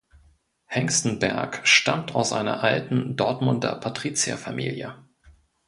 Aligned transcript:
Hengstenberg 0.65 1.61
stammt 1.67 2.15
aus 2.15 2.33
einer 2.33 2.63
alten 2.63 3.15
Dortmunder 3.15 3.75
Patrizierfamilie. 3.75 4.95